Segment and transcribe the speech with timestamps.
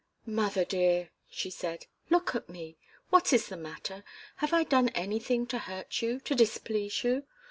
[0.25, 2.75] "Mother dear," she said, "look at me!
[3.11, 4.03] What is the matter?
[4.37, 7.27] Have I done anything to hurt you to displease you?